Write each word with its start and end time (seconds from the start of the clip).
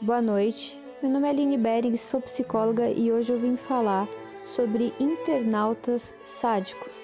Boa 0.00 0.22
noite, 0.22 0.78
meu 1.02 1.10
nome 1.10 1.26
é 1.26 1.30
Aline 1.30 1.58
Bering, 1.58 1.96
sou 1.96 2.20
psicóloga 2.22 2.88
e 2.88 3.10
hoje 3.10 3.32
eu 3.32 3.40
vim 3.40 3.56
falar 3.56 4.06
sobre 4.44 4.94
internautas 5.00 6.14
sádicos. 6.22 6.94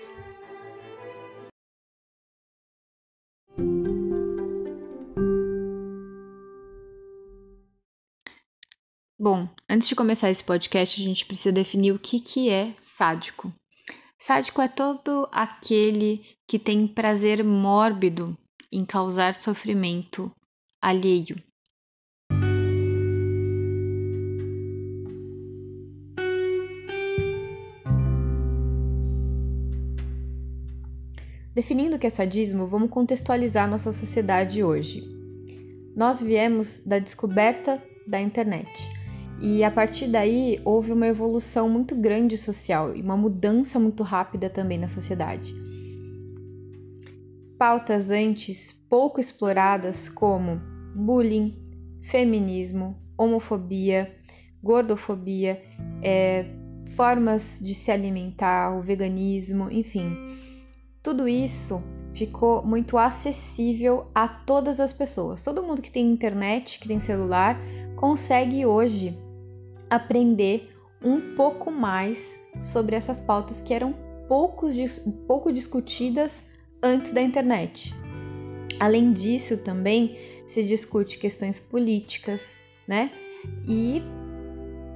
Bom, 9.19 9.49
antes 9.69 9.89
de 9.89 9.97
começar 9.97 10.31
esse 10.31 10.45
podcast, 10.45 11.01
a 11.01 11.05
gente 11.05 11.27
precisa 11.27 11.51
definir 11.51 11.93
o 11.93 11.99
que, 11.99 12.21
que 12.21 12.49
é 12.49 12.73
sádico. 12.81 13.53
Sádico 14.17 14.63
é 14.63 14.69
todo 14.69 15.29
aquele 15.33 16.25
que 16.47 16.61
tem 16.61 16.87
prazer 16.87 17.43
mórbido 17.43 18.39
em 18.71 18.85
causar 18.85 19.35
sofrimento 19.35 20.31
alheio. 20.81 21.35
Definindo 31.55 31.95
o 31.95 31.99
que 32.01 32.09
é 32.09 32.11
sadismo, 32.11 32.67
vamos 32.67 32.91
contextualizar 32.91 33.71
nossa 33.71 33.93
sociedade 33.93 34.65
hoje. 34.65 35.05
Nós 35.95 36.21
viemos 36.21 36.81
da 36.85 36.99
descoberta 36.99 37.81
da 38.09 38.21
internet 38.21 38.91
e 39.41 39.63
a 39.63 39.71
partir 39.71 40.09
daí 40.09 40.61
houve 40.65 40.91
uma 40.91 41.07
evolução 41.07 41.69
muito 41.69 41.95
grande 41.95 42.37
social 42.37 42.97
e 42.97 43.01
uma 43.01 43.17
mudança 43.17 43.79
muito 43.79 44.03
rápida 44.03 44.51
também 44.51 44.79
na 44.79 44.89
sociedade. 44.89 45.55
Pautas 47.57 48.11
antes 48.11 48.73
pouco 48.91 49.21
exploradas 49.21 50.09
como 50.09 50.61
bullying, 50.93 51.57
feminismo, 52.03 52.97
homofobia, 53.17 54.13
gordofobia, 54.61 55.63
é, 56.03 56.47
formas 56.97 57.61
de 57.63 57.77
se 57.77 57.93
alimentar, 57.93 58.77
o 58.77 58.83
veganismo, 58.83 59.71
enfim 59.71 60.53
tudo 61.05 61.29
isso 61.29 61.85
ficou 62.15 62.65
muito 62.65 62.97
acessível 62.97 64.07
a 64.15 64.27
todas 64.27 64.81
as 64.81 64.91
pessoas. 64.91 65.43
Todo 65.43 65.63
mundo 65.63 65.83
que 65.83 65.91
tem 65.91 66.11
internet, 66.11 66.81
que 66.81 66.89
tem 66.89 66.99
celular, 66.99 67.61
consegue 67.95 68.65
hoje 68.65 69.17
aprender 69.91 70.71
um 71.05 71.35
pouco 71.35 71.71
mais 71.71 72.41
sobre 72.63 72.97
essas 72.97 73.21
pautas 73.21 73.61
que 73.61 73.75
eram 73.75 73.95
pouco, 74.27 74.67
pouco 75.27 75.53
discutidas 75.53 76.43
antes 76.83 77.13
da 77.13 77.21
internet. 77.21 77.95
Além 78.81 79.13
disso, 79.13 79.59
também 79.59 80.17
se 80.47 80.65
discute 80.65 81.19
questões 81.19 81.61
políticas, 81.61 82.59
né? 82.89 83.13
E 83.69 84.03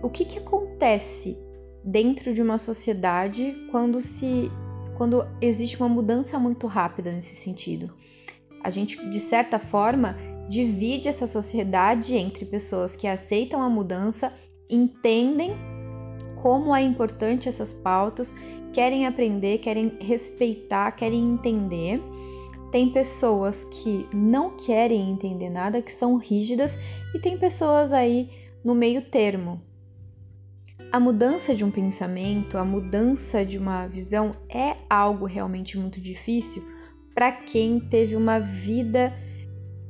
o 0.02 0.08
que, 0.08 0.24
que 0.24 0.38
acontece 0.38 1.36
dentro 1.84 2.32
de 2.32 2.40
uma 2.40 2.56
sociedade 2.56 3.54
quando 3.70 4.00
se 4.00 4.50
quando 4.98 5.24
existe 5.40 5.76
uma 5.78 5.88
mudança 5.88 6.40
muito 6.40 6.66
rápida 6.66 7.12
nesse 7.12 7.36
sentido. 7.36 7.94
A 8.64 8.68
gente, 8.68 9.08
de 9.08 9.20
certa 9.20 9.56
forma, 9.56 10.16
divide 10.48 11.06
essa 11.06 11.24
sociedade 11.24 12.16
entre 12.16 12.44
pessoas 12.44 12.96
que 12.96 13.06
aceitam 13.06 13.62
a 13.62 13.70
mudança, 13.70 14.32
entendem 14.68 15.52
como 16.42 16.74
é 16.74 16.82
importante 16.82 17.48
essas 17.48 17.72
pautas, 17.72 18.34
querem 18.72 19.06
aprender, 19.06 19.58
querem 19.58 19.96
respeitar, 20.00 20.90
querem 20.90 21.20
entender. 21.32 22.02
Tem 22.72 22.90
pessoas 22.90 23.64
que 23.70 24.04
não 24.12 24.56
querem 24.56 25.10
entender 25.10 25.48
nada, 25.48 25.80
que 25.80 25.92
são 25.92 26.16
rígidas, 26.16 26.76
e 27.14 27.20
tem 27.20 27.38
pessoas 27.38 27.92
aí 27.92 28.28
no 28.64 28.74
meio 28.74 29.00
termo, 29.00 29.62
a 30.90 30.98
mudança 30.98 31.54
de 31.54 31.64
um 31.64 31.70
pensamento, 31.70 32.56
a 32.56 32.64
mudança 32.64 33.44
de 33.44 33.58
uma 33.58 33.86
visão 33.86 34.34
é 34.48 34.76
algo 34.88 35.26
realmente 35.26 35.76
muito 35.76 36.00
difícil 36.00 36.66
para 37.14 37.30
quem 37.30 37.78
teve 37.78 38.16
uma 38.16 38.38
vida 38.38 39.12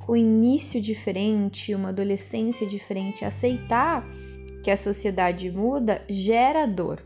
com 0.01 0.17
início 0.17 0.81
diferente, 0.81 1.75
uma 1.75 1.91
adolescência 1.91 2.67
diferente. 2.67 3.25
Aceitar 3.25 4.05
que 4.65 4.71
a 4.71 4.77
sociedade 4.77 5.51
muda 5.51 6.03
gera 6.09 6.67
dor. 6.67 7.03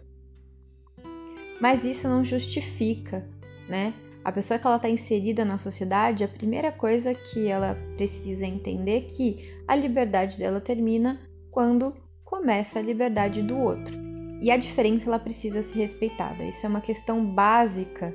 Mas 1.60 1.84
isso 1.84 2.08
não 2.08 2.24
justifica, 2.24 3.28
né? 3.68 3.92
A 4.24 4.32
pessoa 4.32 4.58
que 4.58 4.66
ela 4.66 4.76
está 4.76 4.88
inserida 4.88 5.44
na 5.44 5.58
sociedade, 5.58 6.24
a 6.24 6.28
primeira 6.28 6.70
coisa 6.70 7.12
que 7.12 7.48
ela 7.48 7.76
precisa 7.96 8.46
entender 8.46 8.98
é 8.98 9.00
que 9.00 9.52
a 9.66 9.74
liberdade 9.74 10.38
dela 10.38 10.60
termina 10.60 11.20
quando 11.50 11.92
começa 12.32 12.78
a 12.78 12.82
liberdade 12.82 13.42
do 13.42 13.58
outro. 13.58 13.94
E 14.40 14.50
a 14.50 14.56
diferença 14.56 15.06
ela 15.06 15.18
precisa 15.18 15.60
ser 15.60 15.80
respeitada. 15.80 16.42
Isso 16.42 16.64
é 16.64 16.68
uma 16.68 16.80
questão 16.80 17.22
básica 17.22 18.12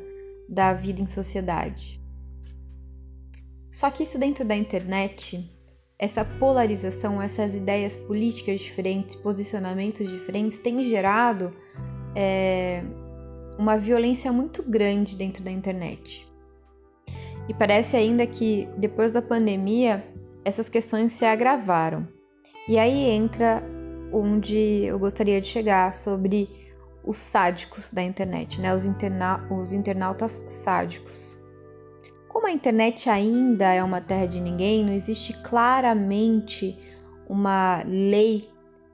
da 0.50 0.74
vida 0.74 1.00
em 1.00 1.06
sociedade. 1.06 2.02
Só 3.70 3.92
que 3.92 4.02
isso 4.02 4.18
dentro 4.18 4.44
da 4.44 4.56
internet, 4.56 5.48
essa 6.00 6.26
polarização, 6.26 7.22
essas 7.22 7.56
ideias 7.56 7.96
políticas 7.96 8.60
diferentes, 8.60 9.14
posicionamentos 9.14 10.10
diferentes, 10.10 10.58
tem 10.58 10.82
gerado 10.82 11.54
é, 12.16 12.82
uma 13.60 13.78
violência 13.78 14.34
muito 14.34 14.64
grande 14.64 15.16
dentro 15.16 15.44
da 15.44 15.52
internet. 15.52 16.28
E 17.48 17.54
parece 17.54 17.96
ainda 17.96 18.26
que 18.26 18.68
depois 18.78 19.12
da 19.12 19.22
pandemia 19.22 20.04
essas 20.44 20.68
questões 20.68 21.12
se 21.12 21.24
agravaram. 21.24 22.02
E 22.68 22.80
aí 22.80 23.10
entra 23.12 23.77
onde 24.12 24.58
eu 24.86 24.98
gostaria 25.00 25.40
de 25.42 25.48
chegar 25.48 25.94
sobre 25.94 26.50
os 27.04 27.18
sádicos 27.18 27.92
da 27.92 28.04
internet, 28.04 28.60
né? 28.60 28.74
os, 28.74 28.86
interna 28.86 29.48
os 29.50 29.74
internautas 29.74 30.44
sádicos. 30.48 31.38
Como 32.28 32.48
a 32.48 32.52
internet 32.52 33.10
ainda 33.10 33.74
é 33.74 33.84
uma 33.84 34.02
terra 34.02 34.28
de 34.28 34.42
ninguém, 34.42 34.86
não 34.86 34.94
existe 34.94 35.34
claramente 35.42 36.78
uma 37.28 37.84
lei 37.86 38.44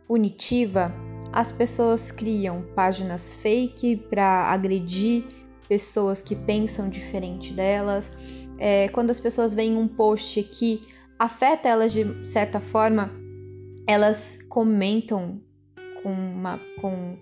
punitiva, 0.08 0.94
as 1.32 1.52
pessoas 1.52 2.12
criam 2.12 2.64
páginas 2.76 3.34
fake 3.34 3.98
para 4.10 4.52
agredir 4.52 5.26
pessoas 5.68 6.22
que 6.22 6.36
pensam 6.36 6.88
diferente 6.90 7.54
delas. 7.54 8.12
É, 8.60 8.88
quando 8.90 9.10
as 9.10 9.20
pessoas 9.20 9.54
veem 9.54 9.76
um 9.76 9.88
post 9.88 10.44
que 10.44 10.82
afeta 11.18 11.68
elas 11.68 11.92
de 11.92 12.06
certa 12.28 12.60
forma, 12.60 13.12
elas 13.88 14.40
comentam 14.50 15.42
com, 16.02 16.12
uma, 16.12 16.60
com 16.80 17.16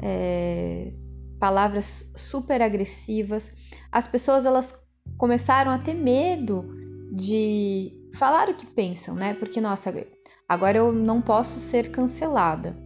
é, 0.00 0.92
palavras 1.38 2.10
super 2.14 2.60
agressivas. 2.62 3.52
As 3.90 4.06
pessoas 4.06 4.44
elas 4.44 4.74
começaram 5.16 5.70
a 5.70 5.78
ter 5.78 5.94
medo 5.94 6.64
de 7.12 7.92
falar 8.14 8.48
o 8.48 8.54
que 8.54 8.66
pensam, 8.66 9.14
né? 9.14 9.34
Porque 9.34 9.60
nossa, 9.60 9.92
agora 10.48 10.78
eu 10.78 10.92
não 10.92 11.20
posso 11.20 11.58
ser 11.58 11.90
cancelada. 11.90 12.76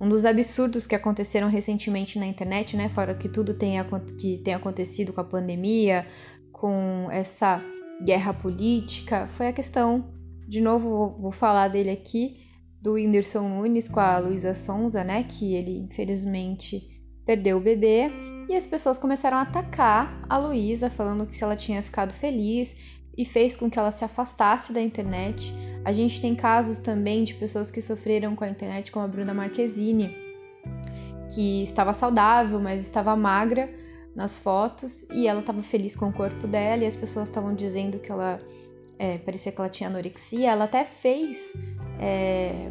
Um 0.00 0.08
dos 0.08 0.24
absurdos 0.24 0.86
que 0.86 0.94
aconteceram 0.94 1.48
recentemente 1.48 2.18
na 2.18 2.26
internet, 2.26 2.76
né, 2.76 2.88
fora 2.88 3.14
que 3.14 3.28
tudo 3.28 3.54
tenha, 3.54 3.86
que 4.18 4.38
tem 4.38 4.52
acontecido 4.52 5.12
com 5.12 5.20
a 5.20 5.24
pandemia, 5.24 6.06
com 6.52 7.08
essa 7.10 7.62
guerra 8.04 8.34
política, 8.34 9.28
foi 9.28 9.48
a 9.48 9.52
questão 9.52 10.13
de 10.46 10.60
novo, 10.60 11.16
vou 11.20 11.32
falar 11.32 11.68
dele 11.68 11.90
aqui, 11.90 12.44
do 12.80 12.92
Whindersson 12.92 13.48
Nunes 13.48 13.88
com 13.88 14.00
a 14.00 14.18
Luísa 14.18 14.54
Sonza, 14.54 15.02
né? 15.02 15.24
Que 15.24 15.54
ele 15.54 15.78
infelizmente 15.78 16.88
perdeu 17.24 17.56
o 17.56 17.60
bebê. 17.60 18.10
E 18.48 18.54
as 18.54 18.66
pessoas 18.66 18.98
começaram 18.98 19.38
a 19.38 19.42
atacar 19.42 20.22
a 20.28 20.36
Luísa, 20.36 20.90
falando 20.90 21.26
que 21.26 21.34
se 21.34 21.42
ela 21.42 21.56
tinha 21.56 21.82
ficado 21.82 22.12
feliz 22.12 22.76
e 23.16 23.24
fez 23.24 23.56
com 23.56 23.70
que 23.70 23.78
ela 23.78 23.90
se 23.90 24.04
afastasse 24.04 24.72
da 24.72 24.82
internet. 24.82 25.54
A 25.84 25.92
gente 25.92 26.20
tem 26.20 26.34
casos 26.34 26.78
também 26.78 27.24
de 27.24 27.34
pessoas 27.34 27.70
que 27.70 27.80
sofreram 27.80 28.36
com 28.36 28.44
a 28.44 28.48
internet, 28.48 28.92
como 28.92 29.04
a 29.04 29.08
Bruna 29.08 29.32
Marquezine, 29.32 30.14
que 31.34 31.62
estava 31.62 31.92
saudável, 31.92 32.60
mas 32.60 32.82
estava 32.82 33.16
magra 33.16 33.72
nas 34.14 34.38
fotos 34.38 35.06
e 35.10 35.26
ela 35.26 35.40
estava 35.40 35.60
feliz 35.60 35.96
com 35.96 36.08
o 36.08 36.12
corpo 36.12 36.46
dela 36.46 36.84
e 36.84 36.86
as 36.86 36.96
pessoas 36.96 37.28
estavam 37.28 37.54
dizendo 37.54 37.98
que 37.98 38.12
ela 38.12 38.38
é, 38.98 39.18
parecia 39.18 39.52
que 39.52 39.60
ela 39.60 39.68
tinha 39.68 39.88
anorexia. 39.88 40.50
Ela 40.50 40.64
até 40.64 40.84
fez 40.84 41.52
é, 42.00 42.68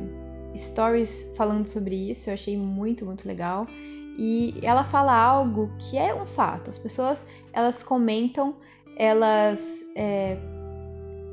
stories 0.55 1.31
falando 1.35 1.65
sobre 1.65 1.95
isso, 2.09 2.29
eu 2.29 2.33
achei 2.33 2.57
muito, 2.57 3.05
muito 3.05 3.27
legal. 3.27 3.67
E 4.17 4.53
ela 4.61 4.83
fala 4.83 5.13
algo 5.13 5.71
que 5.79 5.97
é 5.97 6.13
um 6.13 6.25
fato. 6.25 6.69
As 6.69 6.77
pessoas 6.77 7.25
elas 7.51 7.81
comentam, 7.81 8.55
elas 8.95 9.85
é, 9.95 10.37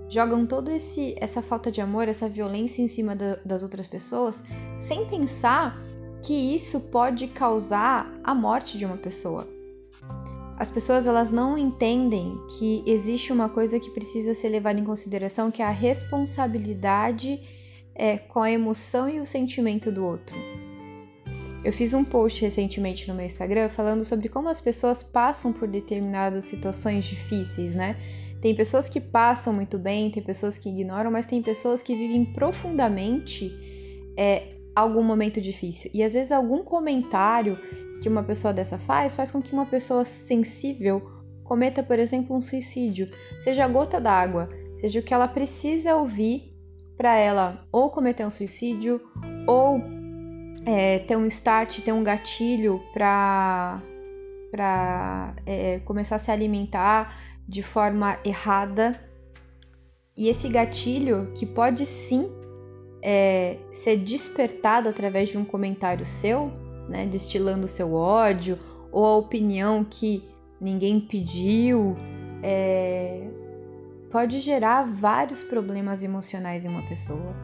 jogam 0.09 0.47
todo 0.47 0.71
esse 0.71 1.15
essa 1.19 1.43
falta 1.43 1.71
de 1.71 1.81
amor, 1.81 2.09
essa 2.09 2.29
violência 2.29 2.83
em 2.83 2.89
cima 2.89 3.15
da, 3.15 3.37
das 3.45 3.63
outras 3.63 3.87
pessoas, 3.87 4.43
sem 4.79 5.07
pensar 5.07 5.79
que 6.23 6.55
isso 6.55 6.81
pode 6.81 7.29
causar 7.29 8.11
a 8.25 8.35
morte 8.35 8.79
de 8.79 8.85
uma 8.85 8.97
pessoa. 8.97 9.47
As 10.61 10.71
pessoas 10.71 11.07
elas 11.07 11.33
não 11.33 11.57
entendem 11.57 12.39
que 12.59 12.85
existe 12.87 13.33
uma 13.33 13.49
coisa 13.49 13.81
que 13.81 13.89
precisa 13.89 14.35
ser 14.35 14.51
levada 14.51 14.79
em 14.79 14.85
consideração, 14.85 15.51
que 15.51 15.63
é 15.63 15.65
a 15.65 15.71
responsabilidade 15.71 17.41
é, 17.95 18.19
com 18.19 18.43
a 18.43 18.51
emoção 18.53 19.09
e 19.09 19.21
o 19.21 19.25
sentimento 19.25 19.91
do 19.91 20.05
outro. 20.05 20.39
Eu 21.65 21.73
fiz 21.73 21.95
um 21.95 22.05
post 22.05 22.43
recentemente 22.43 23.09
no 23.09 23.15
meu 23.15 23.25
Instagram 23.25 23.71
falando 23.71 24.05
sobre 24.05 24.29
como 24.29 24.51
as 24.51 24.61
pessoas 24.61 25.03
passam 25.03 25.51
por 25.51 25.67
determinadas 25.67 26.45
situações 26.45 27.07
difíceis, 27.07 27.75
né? 27.75 27.97
Tem 28.43 28.55
pessoas 28.55 28.87
que 28.87 29.01
passam 29.01 29.55
muito 29.55 29.79
bem, 29.79 30.11
tem 30.11 30.23
pessoas 30.23 30.59
que 30.59 30.69
ignoram, 30.69 31.11
mas 31.11 31.25
tem 31.25 31.41
pessoas 31.41 31.83
que 31.83 31.97
vivem 31.97 32.23
profundamente 32.35 33.51
é, 34.15 34.57
algum 34.77 35.03
momento 35.03 35.41
difícil. 35.41 35.91
E 35.95 36.03
às 36.03 36.13
vezes 36.13 36.31
algum 36.31 36.63
comentário 36.63 37.59
que 38.01 38.09
uma 38.09 38.23
pessoa 38.23 38.53
dessa 38.53 38.79
faz 38.79 39.15
faz 39.15 39.31
com 39.31 39.43
que 39.43 39.53
uma 39.53 39.67
pessoa 39.67 40.05
sensível 40.05 41.03
cometa, 41.45 41.83
por 41.83 41.99
exemplo, 41.99 42.37
um 42.37 42.41
suicídio, 42.41 43.11
seja 43.41 43.65
a 43.65 43.69
gota 43.69 44.01
d'água, 44.01 44.49
seja 44.77 45.01
o 45.01 45.03
que 45.03 45.13
ela 45.13 45.27
precisa 45.27 45.97
ouvir 45.97 46.55
para 46.97 47.17
ela 47.17 47.67
ou 47.73 47.91
cometer 47.91 48.25
um 48.25 48.31
suicídio 48.31 49.01
ou 49.47 49.83
é, 50.65 51.01
ter 51.01 51.17
um 51.17 51.27
start, 51.27 51.81
ter 51.81 51.93
um 51.93 52.05
gatilho 52.05 52.81
para 52.93 53.83
para 54.51 55.35
é, 55.47 55.79
começar 55.81 56.17
a 56.17 56.19
se 56.19 56.31
alimentar 56.31 57.17
de 57.49 57.63
forma 57.63 58.19
errada. 58.25 59.01
E 60.17 60.29
esse 60.29 60.49
gatilho, 60.49 61.33
que 61.37 61.47
pode 61.47 61.87
sim 61.87 62.29
é, 63.03 63.59
ser 63.73 63.97
despertado 63.97 64.89
através 64.89 65.29
de 65.29 65.39
um 65.39 65.45
comentário 65.45 66.05
seu, 66.05 66.53
né, 66.91 67.07
destilando 67.07 67.67
seu 67.69 67.95
ódio, 67.95 68.59
ou 68.93 69.07
a 69.07 69.17
opinião 69.17 69.85
que 69.89 70.25
ninguém 70.61 71.01
pediu, 71.01 71.97
é, 72.43 73.29
pode 74.11 74.41
gerar 74.41 74.83
vários 74.83 75.43
problemas 75.43 76.03
emocionais 76.03 76.65
em 76.65 76.69
uma 76.69 76.83
pessoa, 76.87 77.35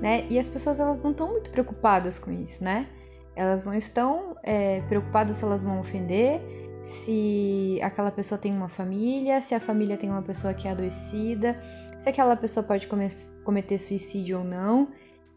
né? 0.00 0.26
E 0.30 0.38
as 0.38 0.48
pessoas 0.48 0.80
elas 0.80 1.04
não 1.04 1.10
estão 1.10 1.28
muito 1.30 1.50
preocupadas 1.50 2.18
com 2.18 2.32
isso, 2.32 2.64
né? 2.64 2.88
Elas 3.36 3.66
não 3.66 3.74
estão 3.74 4.36
é, 4.42 4.80
preocupadas 4.82 5.36
se 5.36 5.44
elas 5.44 5.64
vão 5.64 5.78
ofender, 5.78 6.40
se 6.82 7.78
aquela 7.82 8.10
pessoa 8.10 8.38
tem 8.38 8.52
uma 8.54 8.68
família, 8.68 9.40
se 9.40 9.54
a 9.54 9.60
família 9.60 9.96
tem 9.96 10.10
uma 10.10 10.22
pessoa 10.22 10.54
que 10.54 10.66
é 10.66 10.70
adoecida, 10.70 11.56
se 11.98 12.08
aquela 12.08 12.36
pessoa 12.36 12.64
pode 12.64 12.88
cometer 13.44 13.78
suicídio 13.78 14.38
ou 14.38 14.44
não. 14.44 14.88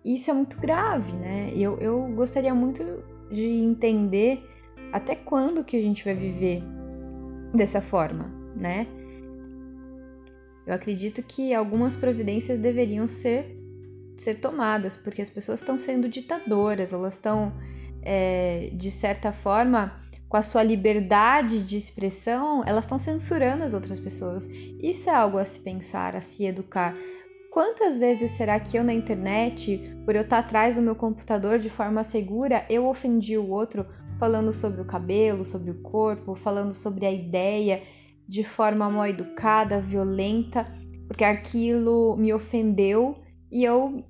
Isso 0.06 0.32
é 0.32 0.34
muito 0.34 0.58
grave, 0.58 1.18
né? 1.18 1.52
Eu, 1.54 1.78
eu 1.80 2.08
gostaria 2.16 2.54
muito 2.54 2.84
de 3.32 3.46
entender 3.46 4.44
até 4.92 5.16
quando 5.16 5.64
que 5.64 5.76
a 5.76 5.82
gente 5.82 6.04
vai 6.04 6.16
viver 6.16 6.64
dessa 7.54 7.82
forma, 7.82 8.32
né? 8.60 8.88
Eu 10.66 10.74
acredito 10.74 11.24
que 11.24 11.54
algumas 11.54 11.96
providências 11.96 12.60
deveriam 12.60 13.08
ser, 13.08 13.58
ser 14.18 14.40
tomadas, 14.40 14.98
porque 14.98 15.22
as 15.22 15.30
pessoas 15.30 15.62
estão 15.62 15.80
sendo 15.80 16.10
ditadoras, 16.10 16.92
elas 16.92 17.14
estão, 17.14 17.54
é, 18.02 18.70
de 18.74 18.92
certa 18.92 19.32
forma, 19.32 19.96
com 20.28 20.36
a 20.36 20.42
sua 20.42 20.64
liberdade 20.64 21.64
de 21.64 21.78
expressão, 21.78 22.64
elas 22.66 22.84
estão 22.84 22.98
censurando 22.98 23.64
as 23.64 23.74
outras 23.74 23.98
pessoas. 23.98 24.48
Isso 24.82 25.10
é 25.10 25.14
algo 25.14 25.38
a 25.38 25.46
se 25.46 25.60
pensar, 25.60 26.16
a 26.16 26.20
se 26.20 26.46
educar. 26.46 26.94
Quantas 27.52 27.98
vezes 27.98 28.32
será 28.32 28.60
que 28.60 28.78
eu 28.78 28.84
na 28.84 28.94
internet, 28.94 29.82
por 30.06 30.16
eu 30.16 30.22
estar 30.22 30.40
atrás 30.40 30.76
do 30.76 30.82
meu 30.82 30.96
computador 30.96 31.60
de 31.60 31.70
forma 31.70 32.04
segura, 32.04 32.66
eu 32.70 32.86
ofendi 32.86 33.38
o 33.38 33.50
outro 33.50 33.86
falando 34.20 34.52
sobre 34.52 34.82
o 34.82 34.86
cabelo, 34.86 35.44
sobre 35.44 35.72
o 35.72 35.82
corpo, 35.82 36.36
falando 36.36 36.72
sobre 36.72 37.06
a 37.06 37.12
ideia 37.12 37.82
de 38.28 38.44
forma 38.44 38.90
mal 38.90 39.08
educada, 39.08 39.80
violenta, 39.80 40.66
porque 41.08 41.24
aquilo 41.24 42.18
me 42.18 42.34
ofendeu 42.34 43.16
e 43.52 43.64
eu 43.64 44.04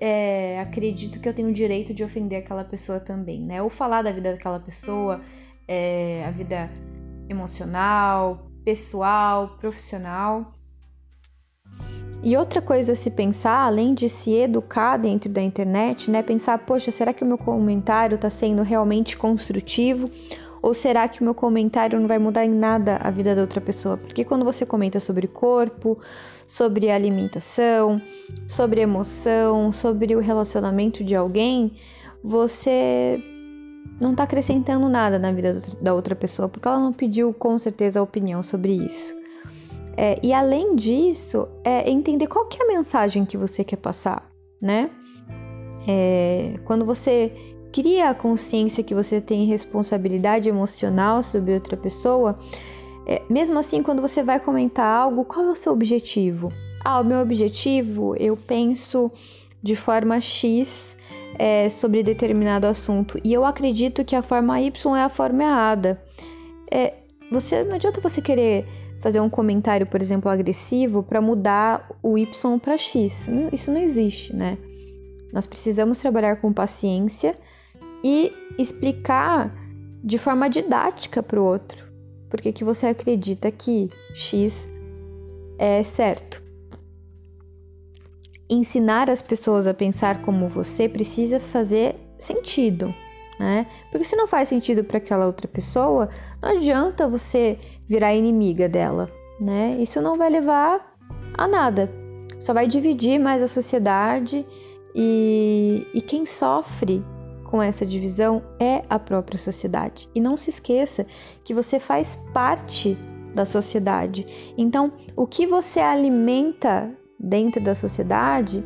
é, 0.00 0.60
acredito 0.60 1.20
que 1.20 1.28
eu 1.28 1.34
tenho 1.34 1.48
o 1.48 1.52
direito 1.52 1.92
de 1.92 2.02
ofender 2.02 2.38
aquela 2.38 2.64
pessoa 2.64 2.98
também, 2.98 3.42
né? 3.42 3.62
Ou 3.62 3.68
falar 3.68 4.02
da 4.02 4.12
vida 4.12 4.32
daquela 4.32 4.60
pessoa, 4.60 5.20
é, 5.66 6.24
a 6.24 6.30
vida 6.30 6.70
emocional, 7.28 8.50
pessoal, 8.64 9.56
profissional. 9.58 10.54
E 12.28 12.36
outra 12.36 12.60
coisa 12.60 12.92
a 12.92 12.94
se 12.94 13.10
pensar, 13.10 13.64
além 13.64 13.94
de 13.94 14.06
se 14.06 14.34
educar 14.34 14.98
dentro 14.98 15.30
da 15.30 15.40
internet, 15.40 16.10
né? 16.10 16.22
Pensar, 16.22 16.58
poxa, 16.58 16.90
será 16.90 17.10
que 17.14 17.24
o 17.24 17.26
meu 17.26 17.38
comentário 17.38 18.16
está 18.16 18.28
sendo 18.28 18.62
realmente 18.62 19.16
construtivo? 19.16 20.10
Ou 20.60 20.74
será 20.74 21.08
que 21.08 21.22
o 21.22 21.24
meu 21.24 21.32
comentário 21.34 21.98
não 21.98 22.06
vai 22.06 22.18
mudar 22.18 22.44
em 22.44 22.50
nada 22.50 22.98
a 23.00 23.10
vida 23.10 23.34
da 23.34 23.40
outra 23.40 23.62
pessoa? 23.62 23.96
Porque 23.96 24.26
quando 24.26 24.44
você 24.44 24.66
comenta 24.66 25.00
sobre 25.00 25.26
corpo, 25.26 25.98
sobre 26.46 26.90
alimentação, 26.90 27.98
sobre 28.46 28.82
emoção, 28.82 29.72
sobre 29.72 30.14
o 30.14 30.20
relacionamento 30.20 31.02
de 31.02 31.16
alguém, 31.16 31.72
você 32.22 33.24
não 33.98 34.10
está 34.10 34.24
acrescentando 34.24 34.86
nada 34.86 35.18
na 35.18 35.32
vida 35.32 35.62
da 35.80 35.94
outra 35.94 36.14
pessoa, 36.14 36.46
porque 36.46 36.68
ela 36.68 36.78
não 36.78 36.92
pediu 36.92 37.32
com 37.32 37.56
certeza 37.56 38.00
a 38.00 38.02
opinião 38.02 38.42
sobre 38.42 38.74
isso. 38.74 39.17
É, 40.00 40.16
e 40.22 40.32
além 40.32 40.76
disso, 40.76 41.48
é 41.64 41.90
entender 41.90 42.28
qual 42.28 42.46
que 42.46 42.62
é 42.62 42.64
a 42.64 42.68
mensagem 42.68 43.24
que 43.24 43.36
você 43.36 43.64
quer 43.64 43.78
passar, 43.78 44.30
né? 44.62 44.90
É, 45.88 46.54
quando 46.64 46.86
você 46.86 47.32
cria 47.72 48.10
a 48.10 48.14
consciência 48.14 48.84
que 48.84 48.94
você 48.94 49.20
tem 49.20 49.44
responsabilidade 49.46 50.48
emocional 50.48 51.20
sobre 51.20 51.52
outra 51.52 51.76
pessoa, 51.76 52.38
é, 53.08 53.20
mesmo 53.28 53.58
assim, 53.58 53.82
quando 53.82 54.00
você 54.00 54.22
vai 54.22 54.38
comentar 54.38 54.86
algo, 54.86 55.24
qual 55.24 55.46
é 55.46 55.50
o 55.50 55.56
seu 55.56 55.72
objetivo? 55.72 56.52
Ah, 56.84 57.00
o 57.00 57.04
meu 57.04 57.18
objetivo, 57.18 58.14
eu 58.14 58.36
penso 58.36 59.10
de 59.60 59.74
forma 59.74 60.20
X 60.20 60.96
é, 61.36 61.68
sobre 61.68 62.04
determinado 62.04 62.68
assunto. 62.68 63.18
E 63.24 63.32
eu 63.32 63.44
acredito 63.44 64.04
que 64.04 64.14
a 64.14 64.22
forma 64.22 64.60
Y 64.60 64.96
é 64.96 65.02
a 65.02 65.08
forma 65.08 65.42
errada. 65.42 66.00
É, 66.70 66.94
você 67.32 67.64
não 67.64 67.74
adianta 67.74 68.00
você 68.00 68.22
querer 68.22 68.64
fazer 69.00 69.20
um 69.20 69.30
comentário, 69.30 69.86
por 69.86 70.00
exemplo, 70.00 70.30
agressivo 70.30 71.02
para 71.02 71.20
mudar 71.20 71.90
o 72.02 72.18
Y 72.18 72.58
para 72.58 72.76
X. 72.76 73.28
Isso 73.52 73.70
não 73.70 73.80
existe, 73.80 74.34
né? 74.34 74.58
Nós 75.32 75.46
precisamos 75.46 75.98
trabalhar 75.98 76.36
com 76.36 76.52
paciência 76.52 77.36
e 78.02 78.32
explicar 78.58 79.54
de 80.02 80.18
forma 80.18 80.48
didática 80.48 81.22
para 81.22 81.40
o 81.40 81.44
outro. 81.44 81.86
Porque 82.30 82.52
que 82.52 82.64
você 82.64 82.86
acredita 82.86 83.50
que 83.50 83.90
X 84.14 84.68
é 85.58 85.82
certo 85.82 86.42
ensinar 88.48 89.10
as 89.10 89.20
pessoas 89.20 89.66
a 89.66 89.74
pensar 89.74 90.22
como 90.22 90.48
você 90.48 90.88
precisa 90.88 91.38
fazer 91.38 91.96
sentido, 92.18 92.94
né? 93.38 93.66
Porque 93.90 94.04
se 94.04 94.16
não 94.16 94.26
faz 94.26 94.48
sentido 94.48 94.82
para 94.84 94.98
aquela 94.98 95.26
outra 95.26 95.46
pessoa, 95.46 96.08
não 96.42 96.50
adianta 96.50 97.08
você 97.08 97.58
virar 97.88 98.14
inimiga 98.14 98.68
dela, 98.68 99.10
né? 99.40 99.76
Isso 99.80 100.00
não 100.00 100.16
vai 100.16 100.30
levar 100.30 100.96
a 101.34 101.46
nada. 101.46 101.90
Só 102.40 102.52
vai 102.52 102.66
dividir 102.66 103.18
mais 103.18 103.42
a 103.42 103.48
sociedade 103.48 104.46
e, 104.94 105.86
e 105.94 106.00
quem 106.00 106.26
sofre 106.26 107.04
com 107.44 107.62
essa 107.62 107.86
divisão 107.86 108.42
é 108.60 108.82
a 108.90 108.98
própria 108.98 109.38
sociedade. 109.38 110.08
E 110.14 110.20
não 110.20 110.36
se 110.36 110.50
esqueça 110.50 111.06
que 111.42 111.54
você 111.54 111.78
faz 111.78 112.16
parte 112.32 112.96
da 113.34 113.44
sociedade. 113.44 114.26
Então, 114.56 114.92
o 115.16 115.26
que 115.26 115.46
você 115.46 115.80
alimenta 115.80 116.90
dentro 117.18 117.62
da 117.62 117.74
sociedade 117.74 118.62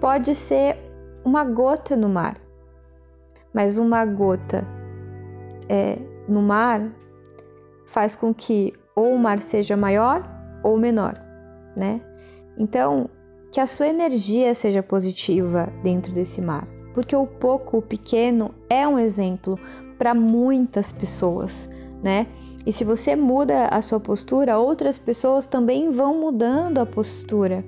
pode 0.00 0.34
ser 0.34 0.76
uma 1.24 1.44
gota 1.44 1.96
no 1.96 2.08
mar, 2.08 2.40
mas 3.56 3.78
uma 3.78 4.04
gota 4.04 4.66
é, 5.66 5.98
no 6.28 6.42
mar 6.42 6.94
faz 7.86 8.14
com 8.14 8.34
que 8.34 8.74
ou 8.94 9.14
o 9.14 9.18
mar 9.18 9.40
seja 9.40 9.74
maior 9.74 10.22
ou 10.62 10.76
menor, 10.76 11.14
né? 11.74 12.02
Então, 12.58 13.08
que 13.50 13.58
a 13.58 13.66
sua 13.66 13.88
energia 13.88 14.54
seja 14.54 14.82
positiva 14.82 15.72
dentro 15.82 16.12
desse 16.12 16.42
mar, 16.42 16.68
porque 16.92 17.16
o 17.16 17.26
pouco, 17.26 17.78
o 17.78 17.82
pequeno 17.82 18.54
é 18.68 18.86
um 18.86 18.98
exemplo 18.98 19.58
para 19.96 20.14
muitas 20.14 20.92
pessoas, 20.92 21.66
né? 22.02 22.26
E 22.66 22.72
se 22.72 22.84
você 22.84 23.16
muda 23.16 23.68
a 23.68 23.80
sua 23.80 23.98
postura, 23.98 24.58
outras 24.58 24.98
pessoas 24.98 25.46
também 25.46 25.90
vão 25.90 26.20
mudando 26.20 26.76
a 26.76 26.84
postura 26.84 27.64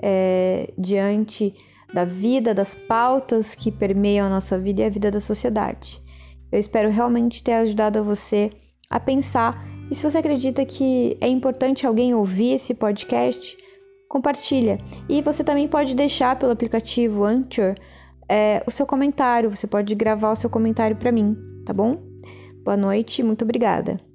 é, 0.00 0.72
diante 0.78 1.54
da 1.94 2.04
vida, 2.04 2.52
das 2.52 2.74
pautas 2.74 3.54
que 3.54 3.70
permeiam 3.70 4.26
a 4.26 4.30
nossa 4.30 4.58
vida 4.58 4.82
e 4.82 4.84
a 4.84 4.90
vida 4.90 5.10
da 5.12 5.20
sociedade. 5.20 6.02
Eu 6.50 6.58
espero 6.58 6.90
realmente 6.90 7.42
ter 7.42 7.52
ajudado 7.52 8.02
você 8.02 8.50
a 8.90 8.98
pensar. 8.98 9.64
E 9.90 9.94
se 9.94 10.08
você 10.08 10.18
acredita 10.18 10.64
que 10.64 11.16
é 11.20 11.28
importante 11.28 11.86
alguém 11.86 12.12
ouvir 12.14 12.54
esse 12.54 12.74
podcast, 12.74 13.56
compartilha. 14.08 14.78
E 15.08 15.22
você 15.22 15.42
também 15.44 15.68
pode 15.68 15.94
deixar 15.94 16.38
pelo 16.38 16.52
aplicativo 16.52 17.24
Anchor 17.24 17.74
é, 18.28 18.62
o 18.66 18.70
seu 18.70 18.86
comentário. 18.86 19.50
Você 19.50 19.66
pode 19.66 19.94
gravar 19.94 20.32
o 20.32 20.36
seu 20.36 20.50
comentário 20.50 20.96
para 20.96 21.12
mim, 21.12 21.36
tá 21.64 21.72
bom? 21.72 22.02
Boa 22.64 22.76
noite, 22.76 23.22
muito 23.22 23.42
obrigada. 23.42 24.13